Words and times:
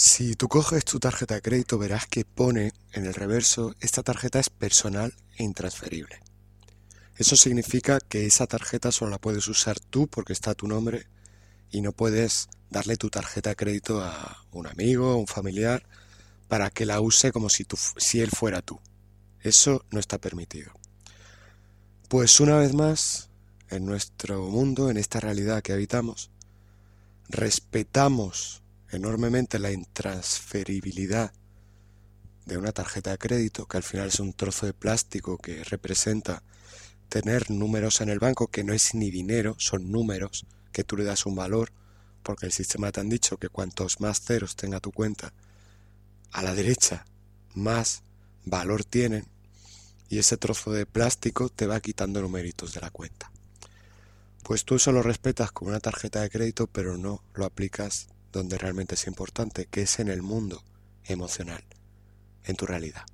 Si 0.00 0.36
tú 0.36 0.46
coges 0.46 0.84
tu 0.84 1.00
tarjeta 1.00 1.34
de 1.34 1.42
crédito 1.42 1.76
verás 1.76 2.06
que 2.06 2.24
pone 2.24 2.72
en 2.92 3.04
el 3.04 3.14
reverso 3.14 3.74
esta 3.80 4.04
tarjeta 4.04 4.38
es 4.38 4.48
personal 4.48 5.12
e 5.36 5.42
intransferible. 5.42 6.20
Eso 7.16 7.34
significa 7.34 7.98
que 7.98 8.24
esa 8.24 8.46
tarjeta 8.46 8.92
solo 8.92 9.10
la 9.10 9.18
puedes 9.18 9.48
usar 9.48 9.80
tú 9.80 10.06
porque 10.06 10.32
está 10.32 10.54
tu 10.54 10.68
nombre 10.68 11.08
y 11.72 11.80
no 11.80 11.90
puedes 11.90 12.48
darle 12.70 12.96
tu 12.96 13.10
tarjeta 13.10 13.50
de 13.50 13.56
crédito 13.56 14.00
a 14.00 14.46
un 14.52 14.68
amigo, 14.68 15.10
a 15.10 15.16
un 15.16 15.26
familiar, 15.26 15.82
para 16.46 16.70
que 16.70 16.86
la 16.86 17.00
use 17.00 17.32
como 17.32 17.48
si, 17.48 17.66
si 17.96 18.20
él 18.20 18.30
fuera 18.30 18.62
tú. 18.62 18.78
Eso 19.40 19.84
no 19.90 19.98
está 19.98 20.18
permitido. 20.18 20.70
Pues 22.08 22.38
una 22.38 22.56
vez 22.56 22.72
más, 22.72 23.30
en 23.68 23.84
nuestro 23.84 24.46
mundo, 24.46 24.90
en 24.90 24.96
esta 24.96 25.18
realidad 25.18 25.60
que 25.60 25.72
habitamos, 25.72 26.30
respetamos 27.28 28.62
enormemente 28.90 29.58
la 29.58 29.70
intransferibilidad 29.70 31.32
de 32.46 32.56
una 32.56 32.72
tarjeta 32.72 33.10
de 33.10 33.18
crédito, 33.18 33.66
que 33.66 33.76
al 33.76 33.82
final 33.82 34.08
es 34.08 34.20
un 34.20 34.32
trozo 34.32 34.66
de 34.66 34.72
plástico 34.72 35.36
que 35.36 35.62
representa 35.64 36.42
tener 37.08 37.50
números 37.50 38.00
en 38.00 38.08
el 38.08 38.18
banco, 38.18 38.48
que 38.48 38.64
no 38.64 38.72
es 38.72 38.94
ni 38.94 39.10
dinero, 39.10 39.54
son 39.58 39.90
números, 39.90 40.46
que 40.72 40.84
tú 40.84 40.96
le 40.96 41.04
das 41.04 41.26
un 41.26 41.34
valor, 41.34 41.72
porque 42.22 42.46
el 42.46 42.52
sistema 42.52 42.90
te 42.92 43.00
han 43.00 43.08
dicho 43.08 43.36
que 43.36 43.48
cuantos 43.48 44.00
más 44.00 44.20
ceros 44.20 44.56
tenga 44.56 44.80
tu 44.80 44.92
cuenta, 44.92 45.32
a 46.32 46.42
la 46.42 46.54
derecha, 46.54 47.04
más 47.54 48.02
valor 48.44 48.84
tienen, 48.84 49.26
y 50.08 50.18
ese 50.18 50.38
trozo 50.38 50.72
de 50.72 50.86
plástico 50.86 51.50
te 51.50 51.66
va 51.66 51.80
quitando 51.80 52.22
numeritos 52.22 52.72
de 52.72 52.80
la 52.80 52.90
cuenta. 52.90 53.30
Pues 54.42 54.64
tú 54.64 54.76
eso 54.76 54.92
lo 54.92 55.02
respetas 55.02 55.52
con 55.52 55.68
una 55.68 55.80
tarjeta 55.80 56.22
de 56.22 56.30
crédito, 56.30 56.66
pero 56.66 56.96
no 56.96 57.22
lo 57.34 57.44
aplicas 57.44 58.08
donde 58.32 58.58
realmente 58.58 58.94
es 58.94 59.06
importante, 59.06 59.66
que 59.66 59.82
es 59.82 59.98
en 59.98 60.08
el 60.08 60.22
mundo 60.22 60.62
emocional, 61.04 61.64
en 62.44 62.56
tu 62.56 62.66
realidad. 62.66 63.04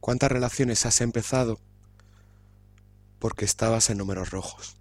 ¿Cuántas 0.00 0.30
relaciones 0.30 0.86
has 0.86 1.00
empezado 1.00 1.60
porque 3.18 3.44
estabas 3.44 3.90
en 3.90 3.98
números 3.98 4.30
rojos? 4.30 4.76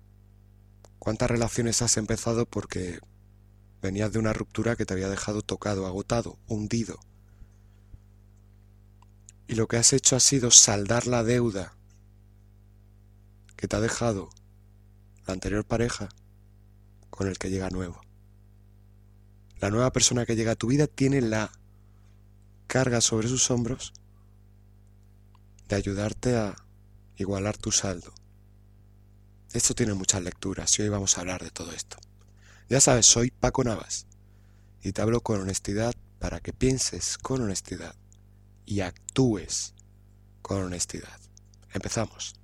¿Cuántas 1.00 1.30
relaciones 1.30 1.82
has 1.82 1.98
empezado 1.98 2.46
porque 2.46 3.00
venías 3.82 4.12
de 4.12 4.20
una 4.20 4.34
ruptura 4.34 4.76
que 4.76 4.86
te 4.86 4.94
había 4.94 5.10
dejado 5.10 5.42
tocado, 5.42 5.86
agotado, 5.88 6.38
hundido? 6.48 7.00
Y 9.48 9.56
lo 9.56 9.68
que 9.68 9.78
has 9.78 9.94
hecho 9.94 10.16
ha 10.16 10.20
sido 10.20 10.52
saldar 10.52 11.08
la 11.08 11.24
deuda 11.24 11.74
que 13.56 13.68
te 13.68 13.76
ha 13.76 13.80
dejado 13.80 14.30
la 15.26 15.34
anterior 15.34 15.66
pareja 15.66 16.10
con 17.10 17.28
el 17.28 17.38
que 17.38 17.50
llega 17.50 17.70
nuevo. 17.70 18.07
La 19.60 19.72
nueva 19.72 19.92
persona 19.92 20.26
que 20.26 20.36
llega 20.36 20.52
a 20.52 20.56
tu 20.56 20.68
vida 20.68 20.88
tiene 20.88 21.22
la 21.22 21.52
carga 22.68 23.02
sobre 23.02 23.28
sus 23.28 23.50
hombros 23.50 23.94
de 25.68 25.76
ayudarte 25.76 26.36
a 26.36 26.56
igualar 27.16 27.58
tu 27.58 27.72
saldo. 27.72 28.14
Esto 29.54 29.74
tiene 29.74 29.94
muchas 29.94 30.22
lecturas 30.22 30.78
y 30.78 30.84
hoy 30.84 30.90
vamos 30.90 31.18
a 31.18 31.22
hablar 31.22 31.44
de 31.44 31.50
todo 31.50 31.72
esto. 31.72 31.98
Ya 32.70 32.82
sabes, 32.82 33.06
soy 33.06 33.32
Paco 33.32 33.64
Navas 33.64 34.06
y 34.84 34.92
te 34.92 35.02
hablo 35.02 35.22
con 35.22 35.42
honestidad 35.42 35.94
para 36.20 36.40
que 36.40 36.54
pienses 36.54 37.18
con 37.18 37.42
honestidad 37.42 37.96
y 38.66 38.82
actúes 38.82 39.74
con 40.42 40.64
honestidad. 40.64 41.20
Empezamos. 41.74 42.36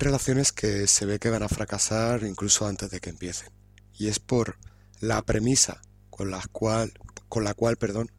Relaciones 0.00 0.52
que 0.52 0.86
se 0.86 1.06
ve 1.06 1.18
que 1.18 1.30
van 1.30 1.42
a 1.42 1.48
fracasar 1.48 2.24
incluso 2.24 2.66
antes 2.66 2.90
de 2.90 3.00
que 3.00 3.10
empiecen. 3.10 3.50
Y 3.98 4.08
es 4.08 4.18
por 4.18 4.56
la 5.00 5.22
premisa 5.22 5.82
con 6.10 6.30
la 6.30 6.42
cual, 6.52 6.92
con 7.28 7.44
la 7.44 7.54
cual 7.54 7.76
perdón, 7.76 8.10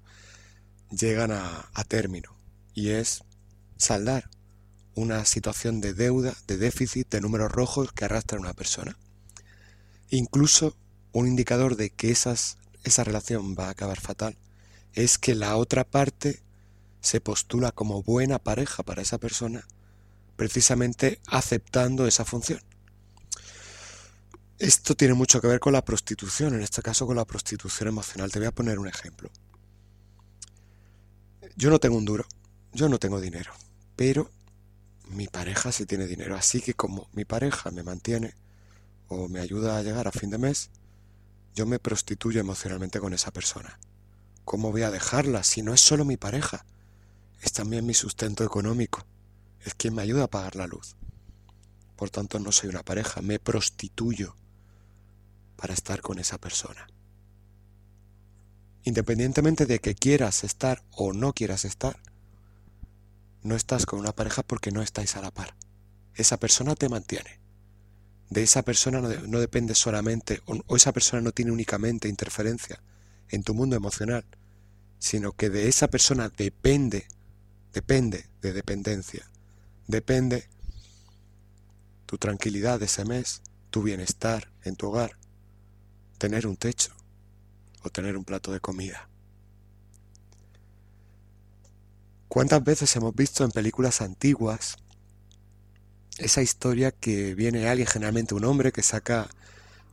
llegan 0.90 1.32
a, 1.32 1.70
a 1.74 1.84
término. 1.84 2.36
Y 2.74 2.90
es 2.90 3.24
saldar 3.78 4.30
una 4.96 5.26
situación 5.26 5.82
de 5.82 5.94
deuda, 5.94 6.34
de 6.48 6.58
déficit, 6.58 7.10
de 7.10 7.22
números 7.22 7.52
rojos 7.52 7.92
que 7.92 8.06
arrastra 8.06 8.40
una 8.40 8.54
persona. 8.54 8.98
Incluso 10.10 10.76
un 11.14 11.28
indicador 11.28 11.76
de 11.76 11.90
que 11.90 12.12
esas, 12.12 12.58
esa 12.84 13.04
relación 13.04 13.56
va 13.58 13.68
a 13.68 13.72
acabar 13.72 14.00
fatal 14.00 14.38
es 14.94 15.18
que 15.18 15.36
la 15.36 15.56
otra 15.56 15.84
parte 15.84 16.42
se 17.02 17.22
postula 17.22 17.72
como 17.72 18.04
buena 18.04 18.40
pareja 18.40 18.84
para 18.84 19.02
esa 19.02 19.18
persona 19.18 19.66
precisamente 20.42 21.22
aceptando 21.28 22.08
esa 22.08 22.26
función. 22.26 22.60
Esto 24.58 24.96
tiene 24.96 25.14
mucho 25.14 25.40
que 25.40 25.46
ver 25.46 25.60
con 25.60 25.72
la 25.72 25.86
prostitución, 25.86 26.56
en 26.56 26.64
este 26.64 26.82
caso 26.82 27.06
con 27.06 27.16
la 27.16 27.26
prostitución 27.26 27.90
emocional. 27.90 28.32
Te 28.32 28.40
voy 28.40 28.48
a 28.48 28.52
poner 28.52 28.80
un 28.80 28.88
ejemplo. 28.88 29.30
Yo 31.56 31.70
no 31.70 31.78
tengo 31.78 31.96
un 31.96 32.06
duro, 32.06 32.26
yo 32.74 32.90
no 32.90 32.98
tengo 32.98 33.22
dinero, 33.22 33.54
pero 33.96 34.32
mi 35.10 35.28
pareja 35.28 35.72
sí 35.72 35.86
tiene 35.86 36.08
dinero. 36.08 36.36
Así 36.36 36.60
que 36.60 36.74
como 36.74 37.08
mi 37.14 37.24
pareja 37.24 37.70
me 37.70 37.84
mantiene 37.84 38.34
o 39.10 39.28
me 39.28 39.42
ayuda 39.42 39.78
a 39.78 39.84
llegar 39.84 40.08
a 40.08 40.12
fin 40.12 40.32
de 40.32 40.40
mes, 40.40 40.72
yo 41.54 41.68
me 41.68 41.78
prostituyo 41.78 42.42
emocionalmente 42.42 43.00
con 43.00 43.14
esa 43.14 43.30
persona. 43.30 43.78
¿Cómo 44.44 44.72
voy 44.72 44.82
a 44.82 44.90
dejarla 44.90 45.44
si 45.44 45.62
no 45.62 45.76
es 45.76 45.82
solo 45.82 46.04
mi 46.04 46.18
pareja? 46.18 46.66
Es 47.44 47.54
también 47.54 47.86
mi 47.86 47.94
sustento 47.94 48.44
económico 48.44 49.06
es 49.66 49.74
quien 49.76 49.96
me 49.96 50.02
ayuda 50.02 50.24
a 50.24 50.30
pagar 50.30 50.56
la 50.56 50.68
luz. 50.68 50.96
Por 51.96 52.10
tanto, 52.10 52.40
no 52.40 52.52
soy 52.52 52.70
una 52.70 52.84
pareja, 52.84 53.22
me 53.22 53.40
prostituyo 53.40 54.36
para 55.56 55.74
estar 55.74 56.02
con 56.02 56.18
esa 56.18 56.40
persona. 56.40 56.88
Independientemente 58.84 59.68
de 59.68 59.80
que 59.80 59.94
quieras 59.94 60.44
estar 60.44 60.84
o 60.92 61.14
no 61.14 61.34
quieras 61.34 61.66
estar, 61.66 62.00
no 63.44 63.56
estás 63.56 63.86
con 63.86 64.00
una 64.00 64.14
pareja 64.14 64.42
porque 64.42 64.72
no 64.72 64.82
estáis 64.82 65.16
a 65.16 65.22
la 65.22 65.32
par. 65.32 65.56
Esa 66.16 66.38
persona 66.38 66.74
te 66.76 66.90
mantiene. 66.90 67.40
De 68.30 68.42
esa 68.42 68.64
persona 68.64 69.02
no, 69.02 69.40
depende 69.40 69.76
solamente, 69.76 70.42
o 70.46 70.76
esa 70.76 70.94
persona 70.94 71.22
no 71.22 71.32
tiene 71.32 71.52
únicamente 71.52 72.08
interferencia 72.08 72.82
en 73.30 73.44
tu 73.44 73.54
mundo 73.54 73.76
emocional, 73.76 74.26
sino 74.98 75.34
que 75.34 75.50
de 75.50 75.68
esa 75.68 75.90
persona 75.90 76.30
depende, 76.30 77.08
depende 77.74 78.26
de 78.42 78.54
dependencia 78.54 79.31
depende 79.88 80.48
tu 82.06 82.18
tranquilidad 82.18 82.80
de 82.80 82.86
ese 82.86 83.06
mes, 83.06 83.42
tu 83.70 83.84
bienestar 83.84 84.52
en 84.64 84.76
tu 84.76 84.88
hogar, 84.88 85.18
tener 86.18 86.46
un 86.46 86.58
techo 86.58 86.92
o 87.84 87.90
tener 87.90 88.18
un 88.18 88.26
plato 88.26 88.52
de 88.52 88.60
comida. 88.60 89.10
¿Cuántas 92.28 92.64
veces 92.64 92.96
hemos 92.96 93.14
visto 93.14 93.44
en 93.44 93.52
películas 93.52 94.02
antiguas 94.02 94.78
esa 96.18 96.42
historia 96.42 96.92
que 96.92 97.36
viene 97.36 97.68
alguien, 97.68 97.88
generalmente 97.88 98.34
un 98.34 98.46
hombre, 98.46 98.72
que 98.72 98.84
saca 98.84 99.28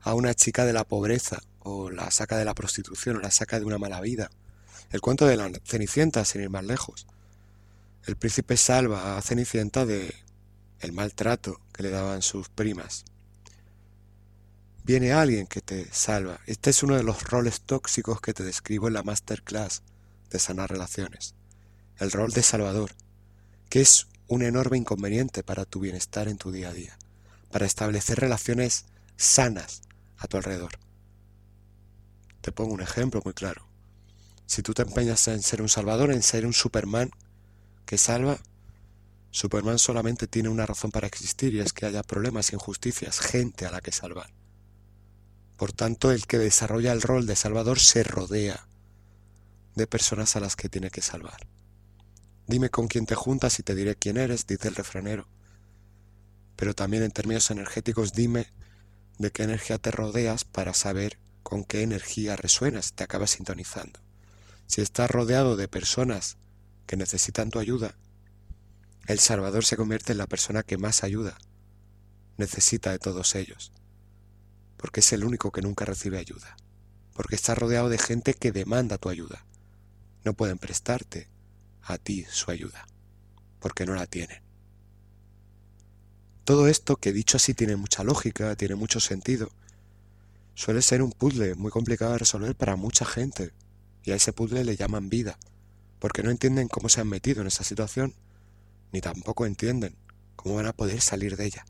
a 0.02 0.14
una 0.14 0.34
chica 0.34 0.64
de 0.64 0.72
la 0.72 0.84
pobreza 0.84 1.40
o 1.58 1.90
la 1.90 2.10
saca 2.12 2.36
de 2.36 2.44
la 2.44 2.54
prostitución 2.54 3.16
o 3.16 3.20
la 3.20 3.32
saca 3.32 3.58
de 3.58 3.64
una 3.64 3.78
mala 3.78 4.00
vida? 4.00 4.30
El 4.90 5.00
cuento 5.00 5.26
de 5.26 5.36
la 5.36 5.50
Cenicienta, 5.64 6.24
sin 6.24 6.42
ir 6.42 6.50
más 6.50 6.64
lejos. 6.64 7.06
El 8.06 8.16
príncipe 8.16 8.56
salva 8.56 9.16
a 9.16 9.22
Cenicienta 9.22 9.84
de 9.84 10.14
el 10.80 10.92
maltrato 10.92 11.60
que 11.72 11.82
le 11.82 11.90
daban 11.90 12.22
sus 12.22 12.48
primas. 12.48 13.04
Viene 14.84 15.12
alguien 15.12 15.46
que 15.46 15.60
te 15.60 15.86
salva. 15.92 16.40
Este 16.46 16.70
es 16.70 16.82
uno 16.82 16.96
de 16.96 17.02
los 17.02 17.24
roles 17.24 17.60
tóxicos 17.60 18.20
que 18.20 18.32
te 18.32 18.44
describo 18.44 18.88
en 18.88 18.94
la 18.94 19.02
masterclass 19.02 19.82
de 20.30 20.38
sanar 20.38 20.70
relaciones. 20.70 21.34
El 21.98 22.10
rol 22.10 22.32
de 22.32 22.42
salvador, 22.42 22.92
que 23.68 23.80
es 23.80 24.06
un 24.28 24.42
enorme 24.42 24.78
inconveniente 24.78 25.42
para 25.42 25.64
tu 25.64 25.80
bienestar 25.80 26.28
en 26.28 26.38
tu 26.38 26.52
día 26.52 26.70
a 26.70 26.72
día, 26.72 26.96
para 27.50 27.66
establecer 27.66 28.20
relaciones 28.20 28.86
sanas 29.16 29.82
a 30.16 30.26
tu 30.26 30.36
alrededor. 30.36 30.78
Te 32.40 32.52
pongo 32.52 32.72
un 32.72 32.80
ejemplo 32.80 33.20
muy 33.24 33.34
claro. 33.34 33.66
Si 34.46 34.62
tú 34.62 34.72
te 34.72 34.82
empeñas 34.82 35.28
en 35.28 35.42
ser 35.42 35.60
un 35.60 35.68
salvador, 35.68 36.12
en 36.12 36.22
ser 36.22 36.46
un 36.46 36.54
Superman, 36.54 37.10
que 37.88 37.96
salva, 37.96 38.38
Superman 39.30 39.78
solamente 39.78 40.26
tiene 40.26 40.50
una 40.50 40.66
razón 40.66 40.90
para 40.90 41.06
existir 41.06 41.54
y 41.54 41.60
es 41.60 41.72
que 41.72 41.86
haya 41.86 42.02
problemas, 42.02 42.52
injusticias, 42.52 43.18
gente 43.18 43.64
a 43.64 43.70
la 43.70 43.80
que 43.80 43.92
salvar. 43.92 44.30
Por 45.56 45.72
tanto, 45.72 46.12
el 46.12 46.26
que 46.26 46.36
desarrolla 46.36 46.92
el 46.92 47.00
rol 47.00 47.26
de 47.26 47.34
Salvador 47.34 47.80
se 47.80 48.02
rodea 48.04 48.68
de 49.74 49.86
personas 49.86 50.36
a 50.36 50.40
las 50.40 50.54
que 50.54 50.68
tiene 50.68 50.90
que 50.90 51.00
salvar. 51.00 51.48
Dime 52.46 52.68
con 52.68 52.88
quién 52.88 53.06
te 53.06 53.14
juntas 53.14 53.58
y 53.58 53.62
te 53.62 53.74
diré 53.74 53.96
quién 53.96 54.18
eres, 54.18 54.46
dice 54.46 54.68
el 54.68 54.74
refranero. 54.74 55.26
Pero 56.56 56.74
también 56.74 57.02
en 57.02 57.10
términos 57.10 57.50
energéticos 57.50 58.12
dime 58.12 58.52
de 59.16 59.30
qué 59.30 59.44
energía 59.44 59.78
te 59.78 59.90
rodeas 59.90 60.44
para 60.44 60.74
saber 60.74 61.18
con 61.42 61.64
qué 61.64 61.80
energía 61.80 62.36
resuenas, 62.36 62.92
te 62.92 63.04
acabas 63.04 63.30
sintonizando. 63.30 63.98
Si 64.66 64.82
estás 64.82 65.10
rodeado 65.10 65.56
de 65.56 65.68
personas 65.68 66.36
que 66.88 66.96
necesitan 66.96 67.50
tu 67.50 67.60
ayuda, 67.60 67.94
el 69.06 69.20
Salvador 69.20 69.64
se 69.64 69.76
convierte 69.76 70.10
en 70.10 70.18
la 70.18 70.26
persona 70.26 70.64
que 70.64 70.78
más 70.78 71.04
ayuda 71.04 71.38
necesita 72.38 72.90
de 72.90 72.98
todos 72.98 73.34
ellos, 73.34 73.72
porque 74.76 75.00
es 75.00 75.12
el 75.12 75.24
único 75.24 75.52
que 75.52 75.62
nunca 75.62 75.84
recibe 75.84 76.18
ayuda, 76.18 76.56
porque 77.12 77.36
está 77.36 77.54
rodeado 77.54 77.88
de 77.88 77.98
gente 77.98 78.34
que 78.34 78.52
demanda 78.52 78.98
tu 78.98 79.08
ayuda. 79.08 79.44
No 80.24 80.34
pueden 80.34 80.58
prestarte 80.58 81.28
a 81.82 81.98
ti 81.98 82.24
su 82.30 82.50
ayuda, 82.50 82.86
porque 83.60 83.86
no 83.86 83.94
la 83.94 84.06
tienen. 84.06 84.42
Todo 86.44 86.68
esto 86.68 86.96
que 86.96 87.12
dicho 87.12 87.36
así 87.36 87.54
tiene 87.54 87.76
mucha 87.76 88.02
lógica, 88.02 88.56
tiene 88.56 88.76
mucho 88.76 88.98
sentido, 89.00 89.50
suele 90.54 90.80
ser 90.80 91.02
un 91.02 91.12
puzzle 91.12 91.54
muy 91.54 91.70
complicado 91.70 92.12
de 92.12 92.18
resolver 92.18 92.56
para 92.56 92.76
mucha 92.76 93.04
gente, 93.04 93.52
y 94.04 94.12
a 94.12 94.16
ese 94.16 94.32
puzzle 94.32 94.64
le 94.64 94.76
llaman 94.76 95.10
vida, 95.10 95.38
porque 95.98 96.22
no 96.22 96.30
entienden 96.30 96.68
cómo 96.68 96.88
se 96.88 97.00
han 97.00 97.08
metido 97.08 97.40
en 97.40 97.48
esa 97.48 97.64
situación 97.64 98.14
ni 98.92 99.00
tampoco 99.00 99.46
entienden 99.46 99.96
cómo 100.36 100.54
van 100.54 100.66
a 100.66 100.72
poder 100.72 101.00
salir 101.00 101.36
de 101.36 101.46
ella. 101.46 101.64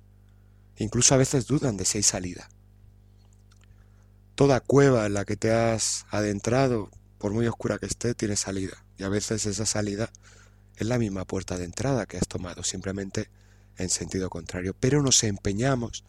Incluso 0.76 1.14
a 1.14 1.18
veces 1.18 1.46
dudan 1.46 1.76
de 1.76 1.84
si 1.84 1.98
hay 1.98 2.02
salida. 2.04 2.48
Toda 4.34 4.60
cueva 4.60 5.06
en 5.06 5.14
la 5.14 5.24
que 5.24 5.36
te 5.36 5.50
has 5.52 6.06
adentrado, 6.10 6.90
por 7.18 7.32
muy 7.32 7.46
oscura 7.48 7.78
que 7.78 7.86
esté, 7.86 8.14
tiene 8.14 8.36
salida. 8.36 8.84
Y 8.96 9.02
a 9.02 9.08
veces 9.08 9.46
esa 9.46 9.66
salida 9.66 10.10
es 10.76 10.86
la 10.86 10.98
misma 10.98 11.24
puerta 11.24 11.58
de 11.58 11.64
entrada 11.64 12.06
que 12.06 12.18
has 12.18 12.28
tomado, 12.28 12.62
simplemente 12.62 13.30
en 13.76 13.88
sentido 13.88 14.30
contrario. 14.30 14.76
Pero 14.78 15.02
nos 15.02 15.24
empeñamos 15.24 16.04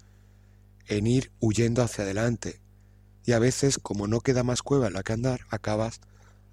en 0.88 1.08
ir 1.08 1.32
huyendo 1.40 1.82
hacia 1.82 2.04
adelante. 2.04 2.62
Y 3.26 3.32
a 3.32 3.40
veces, 3.40 3.80
como 3.80 4.08
no 4.08 4.22
queda 4.22 4.44
más 4.44 4.62
cueva 4.62 4.88
en 4.88 4.94
la 4.94 5.04
que 5.04 5.14
andar, 5.14 5.42
acabas 5.50 6.00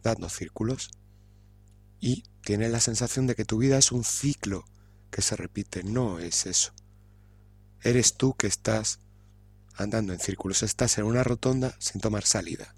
dando 0.02 0.30
círculos. 0.30 0.90
Y 2.06 2.22
Tienes 2.46 2.70
la 2.70 2.78
sensación 2.78 3.26
de 3.26 3.34
que 3.34 3.44
tu 3.44 3.58
vida 3.58 3.76
es 3.76 3.90
un 3.90 4.04
ciclo 4.04 4.64
que 5.10 5.20
se 5.20 5.34
repite. 5.34 5.82
No 5.82 6.20
es 6.20 6.46
eso. 6.46 6.72
Eres 7.82 8.16
tú 8.16 8.34
que 8.34 8.46
estás 8.46 9.00
andando 9.74 10.12
en 10.12 10.20
círculos. 10.20 10.62
Estás 10.62 10.96
en 10.98 11.06
una 11.06 11.24
rotonda 11.24 11.74
sin 11.80 12.00
tomar 12.00 12.24
salida. 12.24 12.72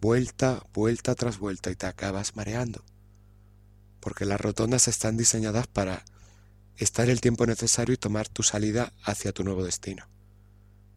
Vuelta, 0.00 0.66
vuelta 0.74 1.14
tras 1.14 1.38
vuelta 1.38 1.70
y 1.70 1.76
te 1.76 1.86
acabas 1.86 2.34
mareando. 2.34 2.84
Porque 4.00 4.24
las 4.24 4.40
rotondas 4.40 4.88
están 4.88 5.16
diseñadas 5.16 5.68
para 5.68 6.04
estar 6.76 7.08
el 7.08 7.20
tiempo 7.20 7.46
necesario 7.46 7.94
y 7.94 7.98
tomar 7.98 8.26
tu 8.28 8.42
salida 8.42 8.92
hacia 9.04 9.30
tu 9.30 9.44
nuevo 9.44 9.62
destino. 9.62 10.08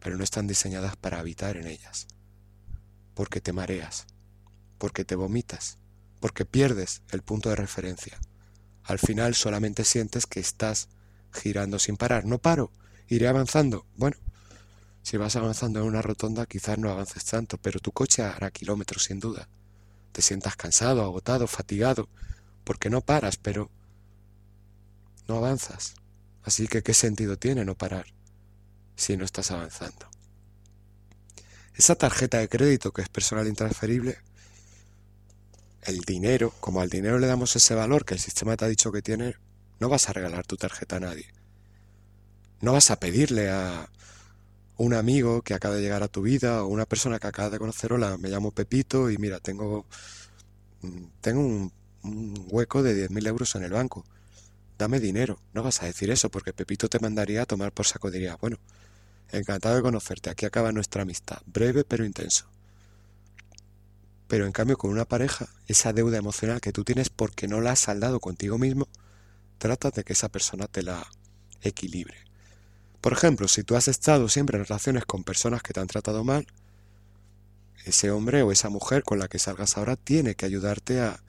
Pero 0.00 0.16
no 0.16 0.24
están 0.24 0.48
diseñadas 0.48 0.96
para 0.96 1.20
habitar 1.20 1.56
en 1.56 1.68
ellas. 1.68 2.08
Porque 3.14 3.40
te 3.40 3.52
mareas. 3.52 4.08
Porque 4.76 5.04
te 5.04 5.14
vomitas 5.14 5.78
porque 6.20 6.44
pierdes 6.44 7.02
el 7.10 7.22
punto 7.22 7.48
de 7.48 7.56
referencia. 7.56 8.18
Al 8.84 8.98
final 8.98 9.34
solamente 9.34 9.84
sientes 9.84 10.26
que 10.26 10.40
estás 10.40 10.88
girando 11.32 11.78
sin 11.78 11.96
parar. 11.96 12.24
No 12.24 12.38
paro, 12.38 12.70
iré 13.08 13.28
avanzando. 13.28 13.86
Bueno, 13.96 14.16
si 15.02 15.16
vas 15.16 15.36
avanzando 15.36 15.80
en 15.80 15.86
una 15.86 16.02
rotonda 16.02 16.46
quizás 16.46 16.78
no 16.78 16.90
avances 16.90 17.24
tanto, 17.24 17.58
pero 17.58 17.80
tu 17.80 17.92
coche 17.92 18.22
hará 18.22 18.50
kilómetros 18.50 19.04
sin 19.04 19.18
duda. 19.18 19.48
Te 20.12 20.22
sientas 20.22 20.56
cansado, 20.56 21.02
agotado, 21.02 21.46
fatigado, 21.46 22.08
porque 22.64 22.90
no 22.90 23.00
paras, 23.00 23.36
pero 23.36 23.70
no 25.28 25.36
avanzas. 25.36 25.94
Así 26.42 26.66
que 26.68 26.82
¿qué 26.82 26.94
sentido 26.94 27.38
tiene 27.38 27.64
no 27.64 27.76
parar 27.76 28.06
si 28.96 29.16
no 29.16 29.24
estás 29.24 29.50
avanzando? 29.50 30.08
Esa 31.74 31.94
tarjeta 31.94 32.38
de 32.38 32.48
crédito 32.48 32.92
que 32.92 33.02
es 33.02 33.08
personal 33.08 33.46
intransferible 33.46 34.18
el 35.90 36.00
dinero, 36.00 36.54
como 36.60 36.80
al 36.80 36.88
dinero 36.88 37.18
le 37.18 37.26
damos 37.26 37.54
ese 37.56 37.74
valor 37.74 38.04
que 38.04 38.14
el 38.14 38.20
sistema 38.20 38.56
te 38.56 38.64
ha 38.64 38.68
dicho 38.68 38.90
que 38.90 39.02
tiene, 39.02 39.34
no 39.78 39.88
vas 39.88 40.08
a 40.08 40.12
regalar 40.12 40.46
tu 40.46 40.56
tarjeta 40.56 40.96
a 40.96 41.00
nadie. 41.00 41.26
No 42.60 42.72
vas 42.72 42.90
a 42.90 42.98
pedirle 42.98 43.50
a 43.50 43.88
un 44.76 44.94
amigo 44.94 45.42
que 45.42 45.54
acaba 45.54 45.74
de 45.74 45.82
llegar 45.82 46.02
a 46.02 46.08
tu 46.08 46.22
vida 46.22 46.64
o 46.64 46.68
una 46.68 46.86
persona 46.86 47.18
que 47.18 47.26
acaba 47.26 47.50
de 47.50 47.58
conocer, 47.58 47.92
hola, 47.92 48.16
me 48.16 48.30
llamo 48.30 48.50
Pepito 48.50 49.10
y 49.10 49.18
mira, 49.18 49.40
tengo, 49.40 49.84
mm, 50.82 51.04
tengo 51.20 51.40
un, 51.40 51.72
hueco 52.50 52.82
de 52.82 52.94
10.000 52.94 53.26
euros 53.26 53.54
en 53.56 53.64
el 53.64 53.72
banco. 53.72 54.06
Dame 54.78 55.00
dinero. 55.00 55.38
No 55.52 55.62
vas 55.62 55.82
a 55.82 55.86
decir 55.86 56.10
eso 56.10 56.30
porque 56.30 56.54
Pepito 56.54 56.88
te 56.88 56.98
mandaría 56.98 57.42
a 57.42 57.46
tomar 57.46 57.72
por 57.72 57.86
saco. 57.86 58.10
Diría, 58.10 58.36
bueno, 58.36 58.58
encantado 59.30 59.76
de 59.76 59.82
conocerte. 59.82 60.30
Aquí 60.30 60.46
acaba 60.46 60.72
nuestra 60.72 61.02
amistad. 61.02 61.42
Breve 61.44 61.84
pero 61.84 62.06
intenso. 62.06 62.46
Pero 64.30 64.46
en 64.46 64.52
cambio 64.52 64.78
con 64.78 64.92
una 64.92 65.06
pareja, 65.06 65.48
esa 65.66 65.92
deuda 65.92 66.16
emocional 66.16 66.60
que 66.60 66.70
tú 66.70 66.84
tienes 66.84 67.10
porque 67.10 67.48
no 67.48 67.60
la 67.60 67.72
has 67.72 67.80
saldado 67.80 68.20
contigo 68.20 68.58
mismo, 68.58 68.86
trata 69.58 69.90
de 69.90 70.04
que 70.04 70.12
esa 70.12 70.28
persona 70.28 70.68
te 70.68 70.84
la 70.84 71.04
equilibre. 71.62 72.16
Por 73.00 73.12
ejemplo, 73.12 73.48
si 73.48 73.64
tú 73.64 73.74
has 73.74 73.88
estado 73.88 74.28
siempre 74.28 74.56
en 74.56 74.64
relaciones 74.66 75.04
con 75.04 75.24
personas 75.24 75.64
que 75.64 75.72
te 75.72 75.80
han 75.80 75.88
tratado 75.88 76.22
mal, 76.22 76.46
ese 77.84 78.12
hombre 78.12 78.42
o 78.42 78.52
esa 78.52 78.68
mujer 78.68 79.02
con 79.02 79.18
la 79.18 79.26
que 79.26 79.40
salgas 79.40 79.76
ahora 79.76 79.96
tiene 79.96 80.36
que 80.36 80.46
ayudarte 80.46 81.00
a 81.00 81.24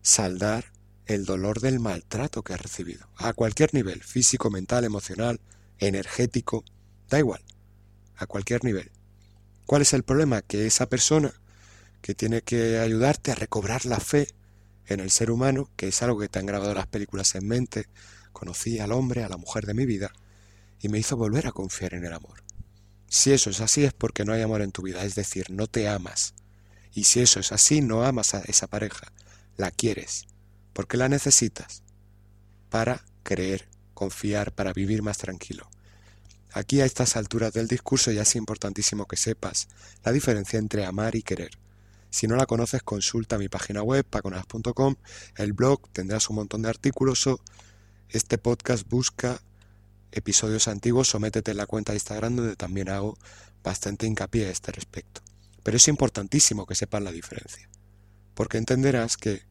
saldar 0.00 0.72
el 1.04 1.26
dolor 1.26 1.60
del 1.60 1.78
maltrato 1.78 2.42
que 2.42 2.54
has 2.54 2.62
recibido, 2.62 3.06
a 3.16 3.34
cualquier 3.34 3.74
nivel, 3.74 4.02
físico, 4.02 4.48
mental, 4.48 4.84
emocional, 4.84 5.40
energético, 5.78 6.64
da 7.10 7.18
igual, 7.18 7.42
a 8.16 8.24
cualquier 8.24 8.64
nivel. 8.64 8.90
¿Cuál 9.66 9.82
es 9.82 9.92
el 9.92 10.04
problema? 10.04 10.40
Que 10.40 10.66
esa 10.66 10.88
persona 10.88 11.34
que 12.02 12.14
tiene 12.14 12.42
que 12.42 12.78
ayudarte 12.78 13.32
a 13.32 13.34
recobrar 13.34 13.84
la 13.86 14.00
fe 14.00 14.28
en 14.86 15.00
el 15.00 15.10
ser 15.10 15.30
humano, 15.30 15.70
que 15.76 15.88
es 15.88 16.02
algo 16.02 16.18
que 16.18 16.28
te 16.28 16.38
han 16.38 16.46
grabado 16.46 16.74
las 16.74 16.86
películas 16.86 17.34
en 17.34 17.46
mente. 17.46 17.86
Conocí 18.32 18.78
al 18.78 18.92
hombre, 18.92 19.24
a 19.24 19.28
la 19.28 19.36
mujer 19.36 19.66
de 19.66 19.74
mi 19.74 19.86
vida, 19.86 20.12
y 20.80 20.88
me 20.88 20.98
hizo 20.98 21.16
volver 21.16 21.46
a 21.46 21.52
confiar 21.52 21.94
en 21.94 22.04
el 22.04 22.12
amor. 22.12 22.42
Si 23.08 23.32
eso 23.32 23.50
es 23.50 23.60
así 23.60 23.84
es 23.84 23.92
porque 23.92 24.24
no 24.24 24.32
hay 24.32 24.42
amor 24.42 24.62
en 24.62 24.72
tu 24.72 24.82
vida, 24.82 25.04
es 25.04 25.14
decir, 25.14 25.50
no 25.50 25.66
te 25.66 25.88
amas. 25.88 26.34
Y 26.92 27.04
si 27.04 27.20
eso 27.20 27.40
es 27.40 27.52
así, 27.52 27.80
no 27.80 28.04
amas 28.04 28.34
a 28.34 28.40
esa 28.40 28.66
pareja, 28.66 29.12
la 29.56 29.70
quieres, 29.70 30.26
porque 30.72 30.96
la 30.96 31.08
necesitas 31.08 31.82
para 32.68 33.04
creer, 33.22 33.68
confiar, 33.94 34.52
para 34.52 34.72
vivir 34.72 35.02
más 35.02 35.18
tranquilo. 35.18 35.68
Aquí 36.52 36.80
a 36.80 36.84
estas 36.84 37.16
alturas 37.16 37.52
del 37.52 37.68
discurso 37.68 38.10
ya 38.10 38.22
es 38.22 38.34
importantísimo 38.34 39.06
que 39.06 39.16
sepas 39.16 39.68
la 40.04 40.12
diferencia 40.12 40.58
entre 40.58 40.84
amar 40.84 41.14
y 41.14 41.22
querer. 41.22 41.59
Si 42.10 42.26
no 42.26 42.36
la 42.36 42.46
conoces, 42.46 42.82
consulta 42.82 43.38
mi 43.38 43.48
página 43.48 43.82
web, 43.82 44.04
paconas.com, 44.04 44.96
el 45.36 45.52
blog, 45.52 45.88
tendrás 45.90 46.28
un 46.28 46.36
montón 46.36 46.62
de 46.62 46.68
artículos 46.68 47.28
este 48.08 48.38
podcast 48.38 48.88
busca 48.88 49.40
episodios 50.10 50.66
antiguos 50.66 51.14
o 51.14 51.20
métete 51.20 51.52
en 51.52 51.56
la 51.56 51.66
cuenta 51.66 51.92
de 51.92 51.98
Instagram 51.98 52.34
donde 52.34 52.56
también 52.56 52.88
hago 52.88 53.16
bastante 53.62 54.06
hincapié 54.06 54.46
a 54.46 54.50
este 54.50 54.72
respecto. 54.72 55.22
Pero 55.62 55.76
es 55.76 55.86
importantísimo 55.86 56.66
que 56.66 56.74
sepas 56.74 57.02
la 57.02 57.12
diferencia, 57.12 57.68
porque 58.34 58.58
entenderás 58.58 59.16
que 59.16 59.42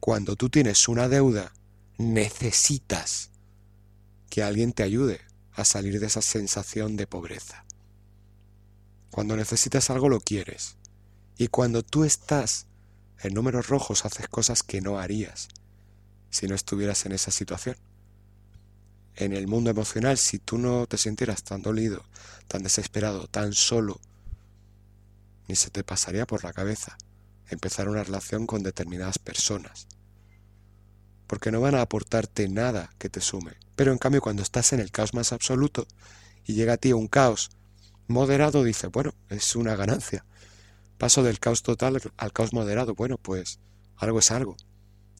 cuando 0.00 0.34
tú 0.34 0.50
tienes 0.50 0.88
una 0.88 1.08
deuda, 1.08 1.52
necesitas 1.98 3.30
que 4.28 4.42
alguien 4.42 4.72
te 4.72 4.82
ayude 4.82 5.20
a 5.52 5.64
salir 5.64 6.00
de 6.00 6.06
esa 6.06 6.22
sensación 6.22 6.96
de 6.96 7.06
pobreza. 7.06 7.64
Cuando 9.10 9.36
necesitas 9.36 9.90
algo 9.90 10.08
lo 10.08 10.18
quieres, 10.18 10.76
y 11.36 11.48
cuando 11.48 11.82
tú 11.82 12.04
estás 12.04 12.66
en 13.20 13.34
números 13.34 13.68
rojos 13.68 14.04
haces 14.04 14.28
cosas 14.28 14.62
que 14.62 14.80
no 14.80 14.98
harías 14.98 15.48
si 16.30 16.46
no 16.46 16.54
estuvieras 16.54 17.06
en 17.06 17.12
esa 17.12 17.30
situación. 17.30 17.76
En 19.16 19.32
el 19.32 19.46
mundo 19.46 19.70
emocional, 19.70 20.18
si 20.18 20.38
tú 20.38 20.58
no 20.58 20.86
te 20.86 20.98
sintieras 20.98 21.44
tan 21.44 21.62
dolido, 21.62 22.04
tan 22.48 22.62
desesperado, 22.62 23.28
tan 23.28 23.52
solo, 23.52 24.00
ni 25.46 25.54
se 25.54 25.70
te 25.70 25.84
pasaría 25.84 26.26
por 26.26 26.42
la 26.42 26.52
cabeza 26.52 26.96
empezar 27.48 27.88
una 27.88 28.02
relación 28.02 28.46
con 28.46 28.62
determinadas 28.62 29.18
personas. 29.18 29.86
Porque 31.28 31.52
no 31.52 31.60
van 31.60 31.76
a 31.76 31.82
aportarte 31.82 32.48
nada 32.48 32.90
que 32.98 33.08
te 33.08 33.20
sume. 33.20 33.52
Pero 33.76 33.92
en 33.92 33.98
cambio 33.98 34.20
cuando 34.20 34.42
estás 34.42 34.72
en 34.72 34.80
el 34.80 34.90
caos 34.90 35.14
más 35.14 35.32
absoluto 35.32 35.86
y 36.44 36.54
llega 36.54 36.74
a 36.74 36.78
ti 36.78 36.92
un 36.92 37.06
caos 37.06 37.50
moderado, 38.08 38.64
dices, 38.64 38.90
bueno, 38.90 39.14
es 39.28 39.54
una 39.54 39.76
ganancia 39.76 40.24
Paso 40.98 41.22
del 41.22 41.40
caos 41.40 41.62
total 41.62 42.00
al 42.16 42.32
caos 42.32 42.52
moderado. 42.52 42.94
Bueno, 42.94 43.18
pues 43.18 43.58
algo 43.96 44.18
es 44.18 44.30
algo. 44.30 44.56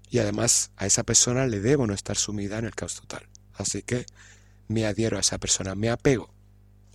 Y 0.09 0.19
además 0.19 0.71
a 0.77 0.87
esa 0.87 1.03
persona 1.03 1.47
le 1.47 1.61
debo 1.61 1.87
no 1.87 1.95
estar 1.95 2.17
sumida 2.17 2.59
en 2.59 2.67
el 2.67 2.75
caos 2.75 2.95
total. 2.95 3.29
Así 3.55 3.83
que 3.83 4.07
me 4.69 4.87
adhiero 4.87 5.17
a 5.17 5.21
esa 5.21 5.39
persona, 5.39 5.75
me 5.75 5.91
apego. 5.91 6.33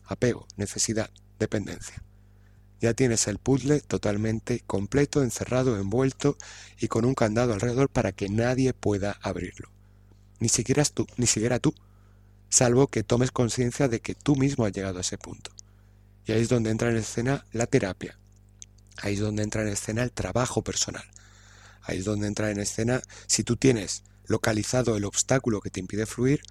Apego, 0.05 0.47
necesidad, 0.57 1.09
dependencia. 1.37 2.03
Ya 2.81 2.93
tienes 2.93 3.27
el 3.27 3.39
puzzle 3.39 3.81
totalmente 3.81 4.61
completo, 4.65 5.21
encerrado, 5.21 5.77
envuelto 5.77 6.37
y 6.79 6.87
con 6.87 7.03
un 7.03 7.13
candado 7.13 7.53
alrededor 7.53 7.89
para 7.89 8.13
que 8.13 8.29
nadie 8.29 8.73
pueda 8.73 9.17
abrirlo. 9.21 9.69
Ni 10.39 10.47
siquiera 10.47 10.83
tú, 10.85 11.05
ni 11.17 11.27
siquiera 11.27 11.59
tú, 11.59 11.73
salvo 12.49 12.87
que 12.87 13.03
tomes 13.03 13.31
conciencia 13.31 13.89
de 13.89 13.99
que 13.99 14.15
tú 14.15 14.35
mismo 14.35 14.65
has 14.65 14.71
llegado 14.71 14.97
a 14.97 15.01
ese 15.01 15.17
punto 15.17 15.51
Y 16.25 16.31
ahí 16.31 16.41
es 16.41 16.49
donde 16.49 16.71
entra 16.71 16.89
en 16.89 16.97
escena 16.97 17.45
la 17.51 17.67
terapia. 17.67 18.17
Ahí 19.01 19.13
es 19.15 19.19
donde 19.19 19.43
entra 19.43 19.61
en 19.61 19.69
escena 19.69 20.03
el 20.03 20.11
trabajo 20.11 20.63
personal. 20.63 21.03
Ahí 21.81 21.99
es 21.99 22.05
donde 22.05 22.27
entra 22.27 22.51
en 22.51 22.59
escena, 22.59 23.01
si 23.27 23.43
tú 23.43 23.55
tienes 23.55 24.03
localizado 24.25 24.95
el 24.97 25.05
obstáculo 25.05 25.61
que 25.61 25.69
te 25.69 25.79
impide 25.79 26.05
fluir, 26.05 26.41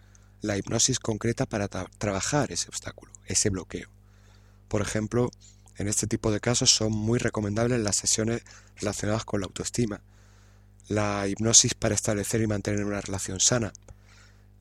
la 0.40 0.56
hipnosis 0.56 0.98
concreta 0.98 1.46
para 1.46 1.68
trabajar 1.68 2.52
ese 2.52 2.68
obstáculo, 2.68 3.12
ese 3.26 3.50
bloqueo. 3.50 3.88
Por 4.68 4.82
ejemplo, 4.82 5.30
en 5.76 5.88
este 5.88 6.06
tipo 6.06 6.32
de 6.32 6.40
casos 6.40 6.70
son 6.70 6.92
muy 6.92 7.18
recomendables 7.18 7.80
las 7.80 7.96
sesiones 7.96 8.42
relacionadas 8.76 9.24
con 9.24 9.40
la 9.40 9.46
autoestima, 9.46 10.00
la 10.88 11.26
hipnosis 11.28 11.74
para 11.74 11.94
establecer 11.94 12.40
y 12.40 12.46
mantener 12.46 12.84
una 12.84 13.00
relación 13.00 13.40
sana, 13.40 13.72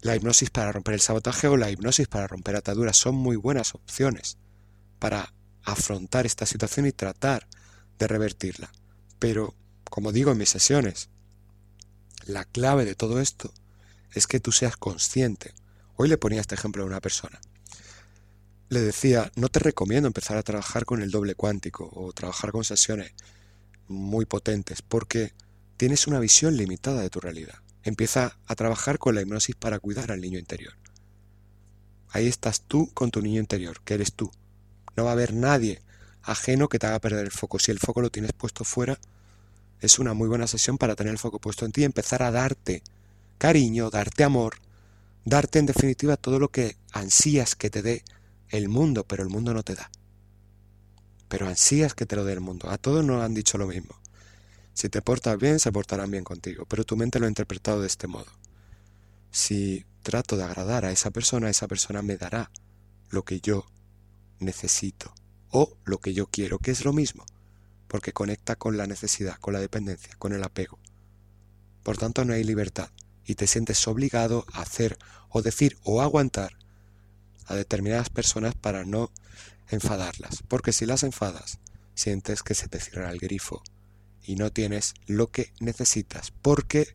la 0.01 0.15
hipnosis 0.15 0.49
para 0.49 0.71
romper 0.71 0.93
el 0.93 1.01
sabotaje 1.01 1.47
o 1.47 1.57
la 1.57 1.71
hipnosis 1.71 2.07
para 2.07 2.27
romper 2.27 2.55
ataduras 2.55 2.97
son 2.97 3.15
muy 3.15 3.35
buenas 3.35 3.73
opciones 3.73 4.37
para 4.99 5.33
afrontar 5.63 6.25
esta 6.25 6.45
situación 6.45 6.85
y 6.85 6.91
tratar 6.91 7.47
de 7.97 8.07
revertirla. 8.07 8.71
Pero, 9.19 9.55
como 9.89 10.11
digo 10.11 10.31
en 10.31 10.37
mis 10.37 10.49
sesiones, 10.49 11.09
la 12.25 12.45
clave 12.45 12.85
de 12.85 12.95
todo 12.95 13.19
esto 13.19 13.53
es 14.11 14.27
que 14.27 14.39
tú 14.39 14.51
seas 14.51 14.77
consciente. 14.77 15.53
Hoy 15.95 16.09
le 16.09 16.17
ponía 16.17 16.41
este 16.41 16.55
ejemplo 16.55 16.83
a 16.83 16.87
una 16.87 17.01
persona. 17.01 17.39
Le 18.69 18.81
decía, 18.81 19.31
no 19.35 19.47
te 19.47 19.59
recomiendo 19.59 20.07
empezar 20.07 20.37
a 20.37 20.43
trabajar 20.43 20.85
con 20.85 21.01
el 21.01 21.11
doble 21.11 21.35
cuántico 21.35 21.89
o 21.93 22.11
trabajar 22.11 22.51
con 22.51 22.63
sesiones 22.63 23.13
muy 23.87 24.25
potentes 24.25 24.81
porque 24.81 25.33
tienes 25.77 26.07
una 26.07 26.19
visión 26.19 26.57
limitada 26.57 27.01
de 27.01 27.09
tu 27.09 27.19
realidad. 27.19 27.59
Empieza 27.83 28.37
a 28.45 28.55
trabajar 28.55 28.99
con 28.99 29.15
la 29.15 29.21
hipnosis 29.21 29.55
para 29.55 29.79
cuidar 29.79 30.11
al 30.11 30.19
niño 30.19 30.37
interior. 30.37 30.73
Ahí 32.09 32.27
estás 32.27 32.61
tú 32.61 32.91
con 32.93 33.11
tu 33.11 33.21
niño 33.21 33.39
interior, 33.39 33.81
que 33.83 33.93
eres 33.93 34.13
tú. 34.13 34.31
No 34.95 35.05
va 35.05 35.11
a 35.11 35.13
haber 35.13 35.33
nadie 35.33 35.81
ajeno 36.27 36.67
que 36.67 36.77
te 36.77 36.85
haga 36.85 36.99
perder 36.99 37.25
el 37.25 37.31
foco. 37.31 37.57
Si 37.57 37.71
el 37.71 37.79
foco 37.79 38.01
lo 38.01 38.11
tienes 38.11 38.33
puesto 38.33 38.63
fuera, 38.63 38.99
es 39.79 39.97
una 39.97 40.13
muy 40.13 40.27
buena 40.27 40.45
sesión 40.45 40.77
para 40.77 40.95
tener 40.95 41.11
el 41.11 41.17
foco 41.17 41.39
puesto 41.39 41.65
en 41.65 41.71
ti 41.71 41.81
y 41.81 41.85
empezar 41.85 42.21
a 42.21 42.31
darte 42.31 42.83
cariño, 43.37 43.89
darte 43.89 44.23
amor, 44.23 44.57
darte 45.23 45.59
en 45.59 45.65
definitiva 45.65 46.17
todo 46.17 46.39
lo 46.39 46.49
que 46.49 46.77
ansías 46.91 47.55
que 47.55 47.69
te 47.69 47.81
dé 47.81 48.03
el 48.49 48.69
mundo, 48.69 49.05
pero 49.05 49.23
el 49.23 49.29
mundo 49.29 49.53
no 49.53 49.63
te 49.63 49.75
da. 49.75 49.89
Pero 51.29 51.47
ansías 51.47 51.93
que 51.93 52.05
te 52.05 52.15
lo 52.15 52.25
dé 52.25 52.33
el 52.33 52.41
mundo. 52.41 52.69
A 52.69 52.77
todos 52.77 53.03
nos 53.05 53.23
han 53.23 53.33
dicho 53.33 53.57
lo 53.57 53.67
mismo. 53.67 53.99
Si 54.73 54.89
te 54.89 55.01
portas 55.01 55.37
bien, 55.37 55.59
se 55.59 55.71
portarán 55.71 56.11
bien 56.11 56.23
contigo, 56.23 56.65
pero 56.67 56.83
tu 56.83 56.97
mente 56.97 57.19
lo 57.19 57.25
ha 57.25 57.29
interpretado 57.29 57.81
de 57.81 57.87
este 57.87 58.07
modo. 58.07 58.31
Si 59.31 59.85
trato 60.03 60.37
de 60.37 60.43
agradar 60.43 60.85
a 60.85 60.91
esa 60.91 61.09
persona, 61.09 61.49
esa 61.49 61.67
persona 61.67 62.01
me 62.01 62.17
dará 62.17 62.51
lo 63.09 63.23
que 63.23 63.39
yo 63.39 63.65
necesito 64.39 65.13
o 65.51 65.75
lo 65.85 65.99
que 65.99 66.13
yo 66.13 66.27
quiero, 66.27 66.59
que 66.59 66.71
es 66.71 66.85
lo 66.85 66.93
mismo, 66.93 67.25
porque 67.87 68.13
conecta 68.13 68.55
con 68.55 68.77
la 68.77 68.87
necesidad, 68.87 69.37
con 69.39 69.53
la 69.53 69.59
dependencia, 69.59 70.15
con 70.17 70.33
el 70.33 70.43
apego. 70.43 70.79
Por 71.83 71.97
tanto, 71.97 72.25
no 72.25 72.33
hay 72.33 72.43
libertad 72.43 72.89
y 73.25 73.35
te 73.35 73.47
sientes 73.47 73.87
obligado 73.87 74.45
a 74.53 74.61
hacer 74.61 74.97
o 75.29 75.41
decir 75.41 75.77
o 75.83 76.01
aguantar 76.01 76.57
a 77.45 77.55
determinadas 77.55 78.09
personas 78.09 78.55
para 78.55 78.85
no 78.85 79.11
enfadarlas, 79.69 80.43
porque 80.47 80.73
si 80.73 80.85
las 80.85 81.03
enfadas, 81.03 81.59
sientes 81.93 82.43
que 82.43 82.53
se 82.53 82.67
te 82.67 82.79
cierra 82.79 83.11
el 83.11 83.19
grifo 83.19 83.63
y 84.23 84.35
no 84.35 84.51
tienes 84.51 84.93
lo 85.07 85.31
que 85.31 85.51
necesitas, 85.59 86.31
porque 86.41 86.93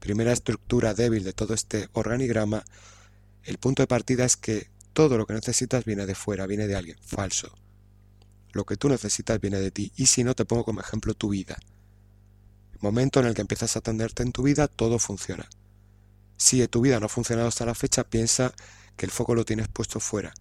primera 0.00 0.32
estructura 0.32 0.94
débil 0.94 1.24
de 1.24 1.32
todo 1.32 1.54
este 1.54 1.88
organigrama, 1.92 2.64
el 3.44 3.58
punto 3.58 3.82
de 3.82 3.86
partida 3.86 4.24
es 4.24 4.36
que 4.36 4.68
todo 4.92 5.16
lo 5.16 5.26
que 5.26 5.34
necesitas 5.34 5.84
viene 5.84 6.06
de 6.06 6.14
fuera, 6.14 6.46
viene 6.46 6.66
de 6.66 6.76
alguien, 6.76 6.98
falso. 7.04 7.56
Lo 8.52 8.64
que 8.64 8.76
tú 8.76 8.88
necesitas 8.88 9.40
viene 9.40 9.58
de 9.58 9.70
ti, 9.70 9.92
y 9.96 10.06
si 10.06 10.24
no 10.24 10.34
te 10.34 10.44
pongo 10.44 10.64
como 10.64 10.80
ejemplo 10.80 11.14
tu 11.14 11.30
vida. 11.30 11.58
El 12.72 12.78
momento 12.80 13.20
en 13.20 13.26
el 13.26 13.34
que 13.34 13.40
empiezas 13.40 13.76
a 13.76 13.80
atenderte 13.80 14.22
en 14.22 14.32
tu 14.32 14.42
vida, 14.42 14.68
todo 14.68 14.98
funciona. 14.98 15.48
Si 16.36 16.66
tu 16.68 16.80
vida 16.80 17.00
no 17.00 17.06
ha 17.06 17.08
funcionado 17.08 17.48
hasta 17.48 17.64
la 17.64 17.74
fecha, 17.74 18.04
piensa 18.04 18.52
que 18.96 19.06
el 19.06 19.12
foco 19.12 19.34
lo 19.34 19.44
tienes 19.44 19.68
puesto 19.68 20.00
fuera. 20.00 20.34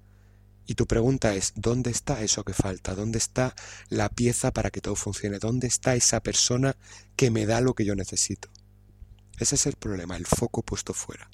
Y 0.65 0.75
tu 0.75 0.87
pregunta 0.87 1.33
es, 1.35 1.53
¿dónde 1.55 1.91
está 1.91 2.21
eso 2.21 2.43
que 2.43 2.53
falta? 2.53 2.95
¿Dónde 2.95 3.17
está 3.17 3.55
la 3.89 4.09
pieza 4.09 4.51
para 4.51 4.71
que 4.71 4.81
todo 4.81 4.95
funcione? 4.95 5.39
¿Dónde 5.39 5.67
está 5.67 5.95
esa 5.95 6.21
persona 6.21 6.75
que 7.15 7.31
me 7.31 7.45
da 7.45 7.61
lo 7.61 7.73
que 7.73 7.85
yo 7.85 7.95
necesito? 7.95 8.49
Ese 9.39 9.55
es 9.55 9.65
el 9.65 9.75
problema, 9.75 10.17
el 10.17 10.25
foco 10.25 10.61
puesto 10.61 10.93
fuera. 10.93 11.29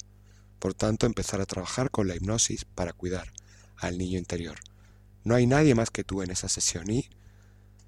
Por 0.58 0.74
tanto, 0.74 1.06
empezar 1.06 1.40
a 1.40 1.46
trabajar 1.46 1.90
con 1.90 2.08
la 2.08 2.16
hipnosis 2.16 2.64
para 2.64 2.92
cuidar 2.92 3.32
al 3.76 3.96
niño 3.96 4.18
interior. 4.18 4.58
No 5.24 5.34
hay 5.34 5.46
nadie 5.46 5.74
más 5.74 5.90
que 5.90 6.04
tú 6.04 6.22
en 6.22 6.30
esa 6.30 6.48
sesión 6.48 6.90
y 6.90 7.08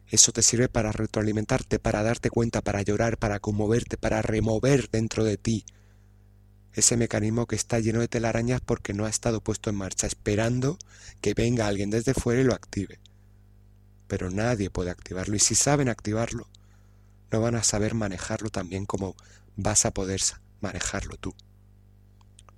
eso 0.09 0.33
te 0.33 0.43
sirve 0.43 0.69
para 0.69 0.93
retroalimentarte, 0.93 1.79
para 1.79 2.03
darte 2.03 2.31
cuenta, 2.31 2.63
para 2.63 2.83
llorar, 2.83 3.17
para 3.17 3.39
conmoverte, 3.39 3.97
para 3.97 4.23
remover 4.23 4.91
dentro 4.91 5.25
de 5.25 5.37
ti 5.37 5.65
ese 6.73 6.97
mecanismo 6.97 7.47
que 7.47 7.57
está 7.57 7.81
lleno 7.81 8.01
de 8.01 8.09
telarañas 8.09 8.61
porque 8.61 8.93
no 8.93 9.05
ha 9.05 9.09
estado 9.09 9.41
puesto 9.41 9.71
en 9.71 9.77
marcha, 9.77 10.07
esperando 10.07 10.79
que 11.21 11.35
venga 11.35 11.67
alguien 11.67 11.91
desde 11.91 12.15
fuera 12.15 12.41
y 12.41 12.45
lo 12.45 12.55
active. 12.55 13.01
Pero 14.07 14.31
nadie 14.31 14.71
puede 14.71 14.91
activarlo 14.91 15.37
y 15.37 15.41
si 15.41 15.55
saben 15.55 15.89
activarlo, 15.89 16.49
no 17.31 17.41
van 17.41 17.55
a 17.55 17.63
saber 17.63 17.95
manejarlo 17.95 18.51
también 18.51 18.87
como 18.87 19.17
vas 19.57 19.85
a 19.85 19.93
poder 19.93 20.21
manejarlo 20.61 21.17
tú. 21.17 21.35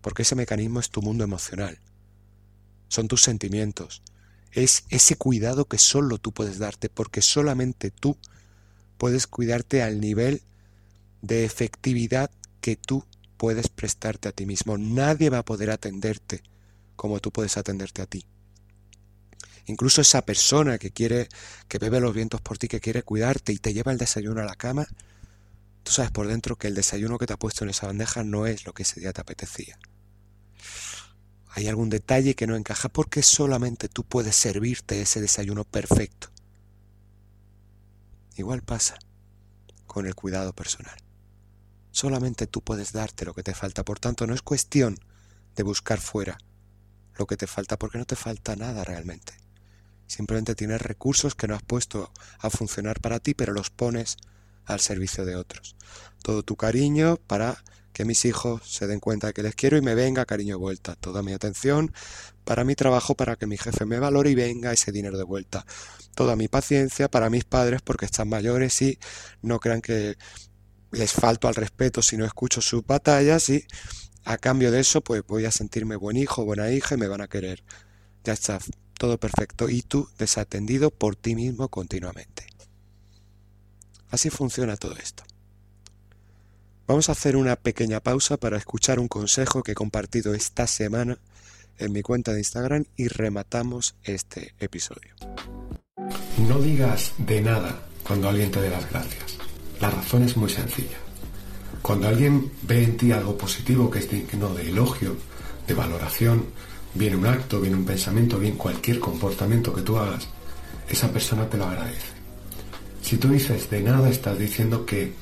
Porque 0.00 0.22
ese 0.22 0.34
mecanismo 0.34 0.80
es 0.80 0.90
tu 0.90 1.00
mundo 1.00 1.24
emocional, 1.24 1.78
son 2.88 3.08
tus 3.08 3.22
sentimientos, 3.22 4.02
es 4.52 4.84
ese 4.90 5.16
cuidado 5.16 5.66
que 5.66 5.78
solo 5.78 6.18
tú 6.18 6.32
puedes 6.32 6.58
darte 6.58 6.88
porque 6.88 7.22
solamente 7.22 7.90
tú 7.90 8.16
puedes 8.98 9.26
cuidarte 9.26 9.82
al 9.82 10.00
nivel 10.00 10.42
de 11.22 11.44
efectividad 11.44 12.30
que 12.60 12.76
tú 12.76 13.04
puedes 13.36 13.68
prestarte 13.68 14.28
a 14.28 14.32
ti 14.32 14.46
mismo. 14.46 14.78
Nadie 14.78 15.30
va 15.30 15.38
a 15.38 15.44
poder 15.44 15.70
atenderte 15.70 16.42
como 16.96 17.20
tú 17.20 17.32
puedes 17.32 17.56
atenderte 17.56 18.02
a 18.02 18.06
ti. 18.06 18.24
Incluso 19.66 20.00
esa 20.00 20.24
persona 20.24 20.78
que 20.78 20.90
quiere, 20.90 21.28
que 21.68 21.78
bebe 21.78 22.00
los 22.00 22.14
vientos 22.14 22.40
por 22.40 22.58
ti, 22.58 22.68
que 22.68 22.80
quiere 22.80 23.02
cuidarte 23.02 23.52
y 23.52 23.58
te 23.58 23.72
lleva 23.72 23.92
el 23.92 23.98
desayuno 23.98 24.40
a 24.40 24.44
la 24.44 24.56
cama, 24.56 24.86
tú 25.82 25.92
sabes 25.92 26.10
por 26.10 26.26
dentro 26.26 26.56
que 26.56 26.68
el 26.68 26.74
desayuno 26.74 27.18
que 27.18 27.26
te 27.26 27.32
ha 27.32 27.38
puesto 27.38 27.64
en 27.64 27.70
esa 27.70 27.86
bandeja 27.86 28.22
no 28.24 28.46
es 28.46 28.66
lo 28.66 28.72
que 28.72 28.82
ese 28.82 29.00
día 29.00 29.12
te 29.12 29.20
apetecía. 29.20 29.78
Hay 31.54 31.68
algún 31.68 31.90
detalle 31.90 32.34
que 32.34 32.46
no 32.46 32.56
encaja 32.56 32.88
porque 32.88 33.22
solamente 33.22 33.88
tú 33.88 34.04
puedes 34.04 34.36
servirte 34.36 35.02
ese 35.02 35.20
desayuno 35.20 35.64
perfecto. 35.64 36.28
Igual 38.36 38.62
pasa 38.62 38.98
con 39.86 40.06
el 40.06 40.14
cuidado 40.14 40.54
personal. 40.54 40.96
Solamente 41.90 42.46
tú 42.46 42.62
puedes 42.62 42.92
darte 42.92 43.26
lo 43.26 43.34
que 43.34 43.42
te 43.42 43.52
falta, 43.52 43.84
por 43.84 44.00
tanto 44.00 44.26
no 44.26 44.34
es 44.34 44.40
cuestión 44.40 44.98
de 45.54 45.62
buscar 45.62 46.00
fuera 46.00 46.38
lo 47.16 47.26
que 47.26 47.36
te 47.36 47.46
falta, 47.46 47.78
porque 47.78 47.98
no 47.98 48.06
te 48.06 48.16
falta 48.16 48.56
nada 48.56 48.84
realmente. 48.84 49.34
Simplemente 50.06 50.54
tienes 50.54 50.80
recursos 50.80 51.34
que 51.34 51.46
no 51.46 51.54
has 51.54 51.62
puesto 51.62 52.10
a 52.38 52.48
funcionar 52.48 53.00
para 53.00 53.20
ti, 53.20 53.34
pero 53.34 53.52
los 53.52 53.68
pones 53.68 54.16
al 54.64 54.80
servicio 54.80 55.26
de 55.26 55.36
otros. 55.36 55.76
Todo 56.22 56.42
tu 56.42 56.56
cariño 56.56 57.18
para 57.26 57.62
que 57.92 58.04
mis 58.04 58.24
hijos 58.24 58.62
se 58.64 58.86
den 58.86 59.00
cuenta 59.00 59.32
que 59.32 59.42
les 59.42 59.54
quiero 59.54 59.76
y 59.76 59.82
me 59.82 59.94
venga 59.94 60.24
cariño 60.24 60.56
de 60.56 60.60
vuelta. 60.60 60.96
Toda 60.96 61.22
mi 61.22 61.32
atención 61.32 61.92
para 62.44 62.64
mi 62.64 62.74
trabajo, 62.74 63.14
para 63.14 63.36
que 63.36 63.46
mi 63.46 63.56
jefe 63.56 63.84
me 63.84 63.98
valore 63.98 64.30
y 64.30 64.34
venga 64.34 64.72
ese 64.72 64.92
dinero 64.92 65.18
de 65.18 65.24
vuelta. 65.24 65.66
Toda 66.14 66.36
mi 66.36 66.48
paciencia 66.48 67.08
para 67.08 67.30
mis 67.30 67.44
padres 67.44 67.82
porque 67.82 68.06
están 68.06 68.28
mayores 68.28 68.80
y 68.82 68.98
no 69.42 69.60
crean 69.60 69.80
que 69.80 70.16
les 70.90 71.12
falto 71.12 71.48
al 71.48 71.54
respeto 71.54 72.02
si 72.02 72.16
no 72.16 72.24
escucho 72.24 72.60
sus 72.60 72.84
batallas 72.84 73.48
y 73.48 73.64
a 74.24 74.38
cambio 74.38 74.70
de 74.70 74.80
eso 74.80 75.00
pues 75.00 75.22
voy 75.26 75.44
a 75.44 75.50
sentirme 75.50 75.96
buen 75.96 76.16
hijo, 76.16 76.44
buena 76.44 76.70
hija 76.70 76.94
y 76.94 76.98
me 76.98 77.08
van 77.08 77.20
a 77.20 77.28
querer. 77.28 77.62
Ya 78.24 78.32
está, 78.32 78.58
todo 78.98 79.18
perfecto 79.18 79.68
y 79.68 79.82
tú 79.82 80.08
desatendido 80.18 80.90
por 80.90 81.16
ti 81.16 81.34
mismo 81.34 81.68
continuamente. 81.68 82.46
Así 84.10 84.30
funciona 84.30 84.76
todo 84.76 84.94
esto. 84.96 85.24
Vamos 86.86 87.08
a 87.08 87.12
hacer 87.12 87.36
una 87.36 87.56
pequeña 87.56 88.00
pausa 88.00 88.36
para 88.36 88.56
escuchar 88.56 88.98
un 88.98 89.08
consejo 89.08 89.62
que 89.62 89.72
he 89.72 89.74
compartido 89.74 90.34
esta 90.34 90.66
semana 90.66 91.18
en 91.78 91.92
mi 91.92 92.02
cuenta 92.02 92.32
de 92.32 92.40
Instagram 92.40 92.84
y 92.96 93.08
rematamos 93.08 93.94
este 94.02 94.54
episodio. 94.58 95.14
No 96.48 96.60
digas 96.60 97.12
de 97.18 97.40
nada 97.40 97.82
cuando 98.02 98.28
alguien 98.28 98.50
te 98.50 98.60
dé 98.60 98.68
las 98.68 98.90
gracias. 98.90 99.38
La 99.80 99.90
razón 99.90 100.24
es 100.24 100.36
muy 100.36 100.50
sencilla. 100.50 100.98
Cuando 101.82 102.08
alguien 102.08 102.52
ve 102.62 102.82
en 102.82 102.96
ti 102.96 103.12
algo 103.12 103.38
positivo 103.38 103.88
que 103.88 104.00
es 104.00 104.10
digno 104.10 104.52
de 104.52 104.68
elogio, 104.68 105.16
de 105.66 105.74
valoración, 105.74 106.46
viene 106.94 107.16
un 107.16 107.26
acto, 107.26 107.60
viene 107.60 107.76
un 107.76 107.84
pensamiento, 107.84 108.38
bien 108.38 108.56
cualquier 108.56 108.98
comportamiento 108.98 109.72
que 109.72 109.82
tú 109.82 109.98
hagas, 109.98 110.28
esa 110.88 111.12
persona 111.12 111.48
te 111.48 111.56
lo 111.56 111.64
agradece. 111.64 112.08
Si 113.02 113.16
tú 113.18 113.28
dices 113.28 113.70
de 113.70 113.82
nada, 113.82 114.08
estás 114.10 114.38
diciendo 114.38 114.84
que 114.84 115.12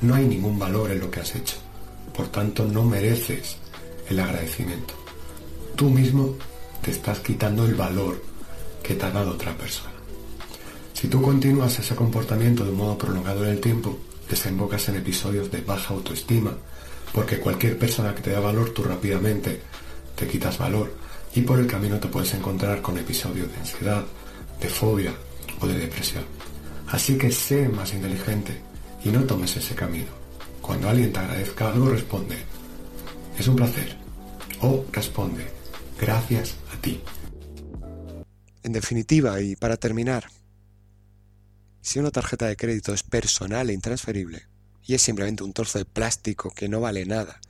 no 0.00 0.14
hay 0.14 0.26
ningún 0.26 0.58
valor 0.58 0.90
en 0.90 1.00
lo 1.00 1.10
que 1.10 1.20
has 1.20 1.34
hecho. 1.34 1.56
Por 2.14 2.28
tanto, 2.28 2.64
no 2.64 2.84
mereces 2.84 3.56
el 4.08 4.20
agradecimiento. 4.20 4.94
Tú 5.74 5.90
mismo 5.90 6.34
te 6.82 6.90
estás 6.90 7.20
quitando 7.20 7.64
el 7.64 7.74
valor 7.74 8.22
que 8.82 8.94
te 8.94 9.04
ha 9.04 9.10
dado 9.10 9.32
otra 9.32 9.56
persona. 9.56 9.92
Si 10.94 11.08
tú 11.08 11.20
continúas 11.20 11.78
ese 11.78 11.94
comportamiento 11.94 12.64
de 12.64 12.70
un 12.70 12.78
modo 12.78 12.96
prolongado 12.96 13.44
en 13.44 13.50
el 13.50 13.60
tiempo, 13.60 13.98
desembocas 14.30 14.88
en 14.88 14.96
episodios 14.96 15.50
de 15.50 15.60
baja 15.60 15.92
autoestima, 15.92 16.52
porque 17.12 17.38
cualquier 17.38 17.78
persona 17.78 18.14
que 18.14 18.22
te 18.22 18.30
da 18.30 18.40
valor, 18.40 18.70
tú 18.70 18.82
rápidamente 18.82 19.60
te 20.14 20.26
quitas 20.26 20.58
valor 20.58 20.92
y 21.34 21.42
por 21.42 21.58
el 21.58 21.66
camino 21.66 21.98
te 21.98 22.08
puedes 22.08 22.32
encontrar 22.34 22.80
con 22.80 22.96
episodios 22.96 23.50
de 23.50 23.58
ansiedad, 23.58 24.04
de 24.60 24.68
fobia 24.68 25.12
o 25.60 25.66
de 25.66 25.78
depresión. 25.78 26.24
Así 26.88 27.18
que 27.18 27.30
sé 27.30 27.68
más 27.68 27.92
inteligente 27.92 28.60
y 29.06 29.10
no 29.12 29.22
tomes 29.24 29.56
ese 29.56 29.76
camino. 29.76 30.08
Cuando 30.60 30.88
alguien 30.88 31.12
te 31.12 31.20
agradezca 31.20 31.68
algo, 31.68 31.88
responde, 31.88 32.38
es 33.38 33.46
un 33.46 33.54
placer. 33.54 33.96
O 34.62 34.84
responde, 34.90 35.46
gracias 36.00 36.56
a 36.74 36.80
ti. 36.80 37.00
En 38.64 38.72
definitiva, 38.72 39.40
y 39.40 39.54
para 39.54 39.76
terminar, 39.76 40.24
si 41.82 42.00
una 42.00 42.10
tarjeta 42.10 42.46
de 42.46 42.56
crédito 42.56 42.92
es 42.92 43.04
personal 43.04 43.70
e 43.70 43.74
intransferible, 43.74 44.48
y 44.84 44.94
es 44.94 45.02
simplemente 45.02 45.44
un 45.44 45.52
trozo 45.52 45.78
de 45.78 45.84
plástico 45.84 46.50
que 46.50 46.68
no 46.68 46.80
vale 46.80 47.06
nada, 47.06 47.40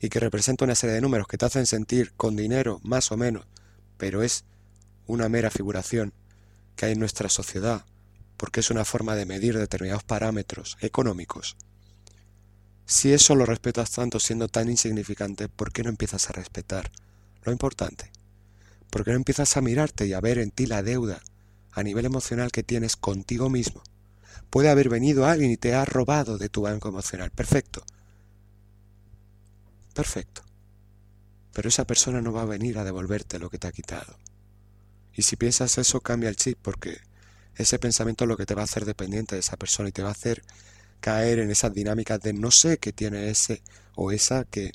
y 0.00 0.08
que 0.08 0.18
representa 0.18 0.64
una 0.64 0.74
serie 0.74 0.96
de 0.96 1.02
números 1.02 1.28
que 1.28 1.38
te 1.38 1.46
hacen 1.46 1.66
sentir 1.66 2.14
con 2.16 2.34
dinero, 2.34 2.80
más 2.82 3.12
o 3.12 3.16
menos, 3.16 3.46
pero 3.96 4.24
es 4.24 4.44
una 5.06 5.28
mera 5.28 5.50
figuración 5.50 6.12
que 6.74 6.86
hay 6.86 6.92
en 6.92 6.98
nuestra 6.98 7.28
sociedad, 7.28 7.84
porque 8.36 8.60
es 8.60 8.70
una 8.70 8.84
forma 8.84 9.14
de 9.14 9.26
medir 9.26 9.58
determinados 9.58 10.04
parámetros 10.04 10.76
económicos. 10.80 11.56
Si 12.84 13.12
eso 13.12 13.34
lo 13.34 13.46
respetas 13.46 13.90
tanto 13.90 14.20
siendo 14.20 14.48
tan 14.48 14.70
insignificante, 14.70 15.48
¿por 15.48 15.72
qué 15.72 15.82
no 15.82 15.88
empiezas 15.88 16.28
a 16.28 16.32
respetar 16.32 16.90
lo 17.42 17.52
importante? 17.52 18.12
¿Por 18.90 19.04
qué 19.04 19.10
no 19.10 19.16
empiezas 19.16 19.56
a 19.56 19.60
mirarte 19.60 20.06
y 20.06 20.12
a 20.12 20.20
ver 20.20 20.38
en 20.38 20.50
ti 20.50 20.66
la 20.66 20.82
deuda 20.82 21.20
a 21.72 21.82
nivel 21.82 22.04
emocional 22.04 22.52
que 22.52 22.62
tienes 22.62 22.96
contigo 22.96 23.50
mismo? 23.50 23.82
Puede 24.50 24.70
haber 24.70 24.88
venido 24.88 25.26
alguien 25.26 25.50
y 25.50 25.56
te 25.56 25.74
ha 25.74 25.84
robado 25.84 26.38
de 26.38 26.48
tu 26.48 26.62
banco 26.62 26.88
emocional. 26.88 27.30
Perfecto. 27.30 27.84
Perfecto. 29.92 30.42
Pero 31.52 31.68
esa 31.68 31.86
persona 31.86 32.20
no 32.20 32.32
va 32.32 32.42
a 32.42 32.46
venir 32.46 32.78
a 32.78 32.84
devolverte 32.84 33.38
lo 33.38 33.50
que 33.50 33.58
te 33.58 33.66
ha 33.66 33.72
quitado. 33.72 34.16
Y 35.14 35.22
si 35.22 35.36
piensas 35.36 35.78
eso, 35.78 36.00
cambia 36.00 36.28
el 36.28 36.36
chip, 36.36 36.58
porque 36.60 36.98
ese 37.56 37.78
pensamiento 37.78 38.24
es 38.24 38.28
lo 38.28 38.36
que 38.36 38.46
te 38.46 38.54
va 38.54 38.62
a 38.62 38.64
hacer 38.64 38.84
dependiente 38.84 39.34
de 39.34 39.40
esa 39.40 39.56
persona 39.56 39.88
y 39.88 39.92
te 39.92 40.02
va 40.02 40.08
a 40.08 40.12
hacer 40.12 40.42
caer 41.00 41.38
en 41.38 41.50
esas 41.50 41.72
dinámicas 41.72 42.20
de 42.20 42.32
no 42.32 42.50
sé 42.50 42.78
qué 42.78 42.92
tiene 42.92 43.30
ese 43.30 43.62
o 43.94 44.12
esa 44.12 44.44
que 44.44 44.72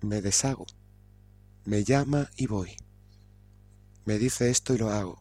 me 0.00 0.22
deshago. 0.22 0.66
Me 1.64 1.84
llama 1.84 2.30
y 2.36 2.46
voy. 2.46 2.76
Me 4.04 4.18
dice 4.18 4.50
esto 4.50 4.74
y 4.74 4.78
lo 4.78 4.90
hago. 4.90 5.20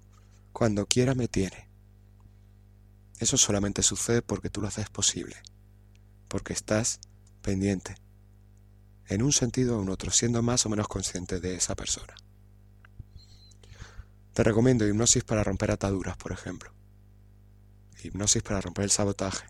Cuando 0.53 0.85
quiera 0.85 1.15
me 1.15 1.27
tiene. 1.27 1.67
Eso 3.19 3.37
solamente 3.37 3.81
sucede 3.81 4.21
porque 4.21 4.49
tú 4.49 4.61
lo 4.61 4.67
haces 4.67 4.89
posible. 4.89 5.35
Porque 6.27 6.53
estás 6.53 6.99
pendiente. 7.41 7.95
En 9.07 9.21
un 9.21 9.33
sentido 9.33 9.77
o 9.77 9.81
en 9.81 9.89
otro, 9.89 10.11
siendo 10.11 10.41
más 10.41 10.65
o 10.65 10.69
menos 10.69 10.87
consciente 10.87 11.39
de 11.39 11.55
esa 11.55 11.75
persona. 11.75 12.15
Te 14.35 14.43
recomiendo 14.43 14.85
hipnosis 14.85 15.23
para 15.23 15.45
romper 15.45 15.71
ataduras, 15.71 16.17
por 16.17 16.33
ejemplo. 16.33 16.73
Hipnosis 18.03 18.43
para 18.43 18.59
romper 18.59 18.83
el 18.83 18.91
sabotaje. 18.91 19.47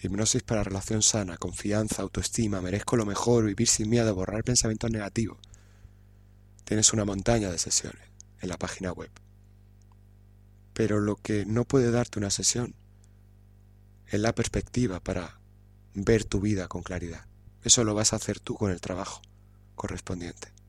Hipnosis 0.00 0.44
para 0.44 0.62
relación 0.62 1.02
sana, 1.02 1.36
confianza, 1.36 2.02
autoestima, 2.02 2.60
merezco 2.60 2.96
lo 2.96 3.04
mejor, 3.04 3.46
vivir 3.46 3.66
sin 3.66 3.90
miedo, 3.90 4.14
borrar 4.14 4.44
pensamientos 4.44 4.92
negativos. 4.92 5.38
Tienes 6.62 6.92
una 6.92 7.04
montaña 7.04 7.50
de 7.50 7.58
sesiones 7.58 8.00
en 8.42 8.48
la 8.48 8.58
página 8.58 8.92
web. 8.92 9.10
Pero 10.72 11.00
lo 11.00 11.16
que 11.16 11.44
no 11.46 11.64
puede 11.64 11.90
darte 11.90 12.20
una 12.20 12.30
sesión 12.30 12.76
es 14.06 14.20
la 14.20 14.36
perspectiva 14.36 15.00
para 15.00 15.40
ver 15.94 16.24
tu 16.24 16.40
vida 16.40 16.68
con 16.68 16.84
claridad. 16.84 17.26
Eso 17.64 17.82
lo 17.82 17.92
vas 17.92 18.12
a 18.12 18.16
hacer 18.16 18.38
tú 18.38 18.54
con 18.54 18.70
el 18.70 18.80
trabajo 18.80 19.20
correspondiente. 19.74 20.59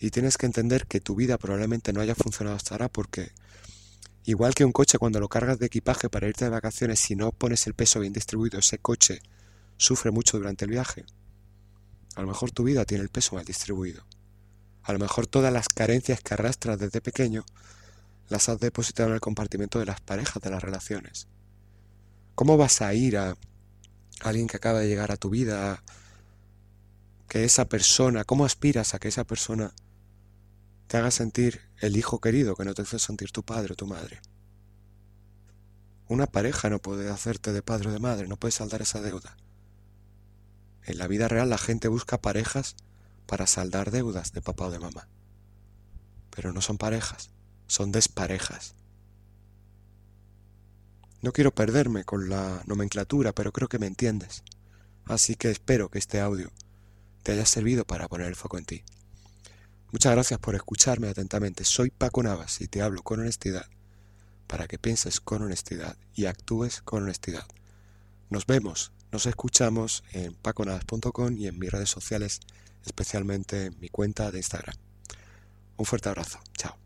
Y 0.00 0.10
tienes 0.10 0.36
que 0.36 0.46
entender 0.46 0.86
que 0.86 1.00
tu 1.00 1.14
vida 1.14 1.38
probablemente 1.38 1.92
no 1.92 2.00
haya 2.00 2.14
funcionado 2.14 2.56
hasta 2.56 2.74
ahora 2.74 2.88
porque, 2.88 3.32
igual 4.24 4.54
que 4.54 4.64
un 4.64 4.72
coche 4.72 4.98
cuando 4.98 5.20
lo 5.20 5.28
cargas 5.28 5.58
de 5.58 5.66
equipaje 5.66 6.08
para 6.08 6.28
irte 6.28 6.44
de 6.44 6.50
vacaciones, 6.50 7.00
si 7.00 7.16
no 7.16 7.32
pones 7.32 7.66
el 7.66 7.74
peso 7.74 8.00
bien 8.00 8.12
distribuido, 8.12 8.58
ese 8.58 8.78
coche 8.78 9.20
sufre 9.76 10.10
mucho 10.10 10.38
durante 10.38 10.64
el 10.64 10.70
viaje. 10.70 11.04
A 12.14 12.22
lo 12.22 12.28
mejor 12.28 12.50
tu 12.50 12.64
vida 12.64 12.84
tiene 12.84 13.02
el 13.02 13.10
peso 13.10 13.34
mal 13.34 13.44
distribuido. 13.44 14.04
A 14.82 14.92
lo 14.92 14.98
mejor 14.98 15.26
todas 15.26 15.52
las 15.52 15.68
carencias 15.68 16.20
que 16.20 16.34
arrastras 16.34 16.78
desde 16.78 17.00
pequeño 17.00 17.44
las 18.28 18.48
has 18.48 18.60
depositado 18.60 19.08
en 19.08 19.14
el 19.14 19.20
compartimento 19.20 19.78
de 19.78 19.86
las 19.86 20.00
parejas, 20.00 20.42
de 20.42 20.50
las 20.50 20.62
relaciones. 20.62 21.28
¿Cómo 22.34 22.56
vas 22.56 22.82
a 22.82 22.94
ir 22.94 23.16
a 23.16 23.36
alguien 24.20 24.46
que 24.46 24.56
acaba 24.56 24.80
de 24.80 24.88
llegar 24.88 25.12
a 25.12 25.16
tu 25.16 25.30
vida, 25.30 25.82
que 27.28 27.44
esa 27.44 27.68
persona, 27.68 28.24
cómo 28.24 28.44
aspiras 28.44 28.94
a 28.94 28.98
que 28.98 29.08
esa 29.08 29.24
persona 29.24 29.72
te 30.88 30.96
haga 30.96 31.10
sentir 31.10 31.60
el 31.78 31.96
hijo 31.96 32.20
querido 32.20 32.56
que 32.56 32.64
no 32.64 32.74
te 32.74 32.82
hace 32.82 32.98
sentir 32.98 33.30
tu 33.30 33.44
padre 33.44 33.74
o 33.74 33.76
tu 33.76 33.86
madre. 33.86 34.20
Una 36.08 36.26
pareja 36.26 36.70
no 36.70 36.80
puede 36.80 37.10
hacerte 37.10 37.52
de 37.52 37.62
padre 37.62 37.90
o 37.90 37.92
de 37.92 37.98
madre, 37.98 38.26
no 38.26 38.38
puede 38.38 38.52
saldar 38.52 38.80
esa 38.80 39.02
deuda. 39.02 39.36
En 40.84 40.96
la 40.96 41.06
vida 41.06 41.28
real 41.28 41.50
la 41.50 41.58
gente 41.58 41.88
busca 41.88 42.22
parejas 42.22 42.74
para 43.26 43.46
saldar 43.46 43.90
deudas 43.90 44.32
de 44.32 44.40
papá 44.40 44.64
o 44.64 44.70
de 44.70 44.78
mamá. 44.78 45.06
Pero 46.30 46.54
no 46.54 46.62
son 46.62 46.78
parejas, 46.78 47.28
son 47.66 47.92
desparejas. 47.92 48.74
No 51.20 51.32
quiero 51.32 51.54
perderme 51.54 52.04
con 52.04 52.30
la 52.30 52.62
nomenclatura, 52.66 53.34
pero 53.34 53.52
creo 53.52 53.68
que 53.68 53.78
me 53.78 53.86
entiendes. 53.86 54.42
Así 55.04 55.34
que 55.34 55.50
espero 55.50 55.90
que 55.90 55.98
este 55.98 56.20
audio 56.20 56.50
te 57.22 57.32
haya 57.32 57.44
servido 57.44 57.84
para 57.84 58.08
poner 58.08 58.28
el 58.28 58.36
foco 58.36 58.56
en 58.56 58.64
ti. 58.64 58.84
Muchas 59.90 60.12
gracias 60.12 60.38
por 60.38 60.54
escucharme 60.54 61.08
atentamente. 61.08 61.64
Soy 61.64 61.90
Paco 61.90 62.22
Navas 62.22 62.60
y 62.60 62.68
te 62.68 62.82
hablo 62.82 63.02
con 63.02 63.20
honestidad 63.20 63.66
para 64.46 64.66
que 64.66 64.78
pienses 64.78 65.20
con 65.20 65.42
honestidad 65.42 65.96
y 66.14 66.26
actúes 66.26 66.82
con 66.82 67.04
honestidad. 67.04 67.46
Nos 68.28 68.46
vemos, 68.46 68.92
nos 69.12 69.26
escuchamos 69.26 70.04
en 70.12 70.34
paconavas.com 70.34 71.36
y 71.38 71.46
en 71.46 71.58
mis 71.58 71.70
redes 71.70 71.88
sociales, 71.88 72.40
especialmente 72.84 73.66
en 73.66 73.80
mi 73.80 73.88
cuenta 73.88 74.30
de 74.30 74.38
Instagram. 74.38 74.76
Un 75.76 75.86
fuerte 75.86 76.08
abrazo. 76.08 76.40
Chao. 76.56 76.76